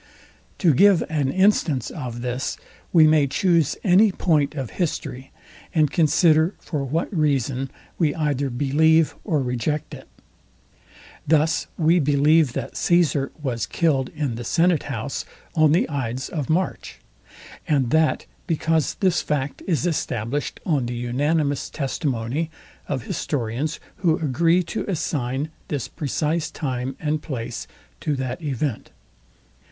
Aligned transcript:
To 0.57 0.73
give 0.73 1.03
an 1.11 1.29
instance 1.29 1.91
of 1.91 2.23
this, 2.23 2.57
we 2.91 3.05
may 3.05 3.27
chuse 3.27 3.77
any 3.83 4.11
point 4.11 4.55
of 4.55 4.71
history, 4.81 5.31
and 5.75 5.91
consider 5.91 6.55
for 6.59 6.83
what 6.83 7.15
reason 7.15 7.69
we 7.99 8.15
either 8.15 8.49
believe 8.49 9.13
or 9.23 9.43
reject 9.43 9.93
it. 9.93 10.07
Thus 11.27 11.67
we 11.77 11.99
believe 11.99 12.53
that 12.53 12.75
Caesar 12.77 13.31
was 13.43 13.67
killed 13.67 14.09
in 14.15 14.33
the 14.33 14.43
senate 14.43 14.81
house 14.89 15.23
on 15.53 15.71
the 15.71 15.87
ides 15.87 16.29
of 16.29 16.49
March; 16.49 16.97
and 17.67 17.91
that 17.91 18.25
because 18.47 18.95
this 19.01 19.21
fact 19.21 19.61
is 19.67 19.85
established 19.85 20.59
on 20.65 20.87
the 20.87 20.95
unanimous 20.95 21.69
testimony 21.69 22.49
of 22.87 23.03
historians, 23.03 23.79
who 23.97 24.15
agree 24.17 24.63
to 24.63 24.83
assign 24.89 25.51
this 25.67 25.87
precise 25.87 26.49
time 26.49 26.95
and 26.99 27.21
place 27.21 27.67
to 27.99 28.15
that 28.15 28.41
event. 28.41 28.89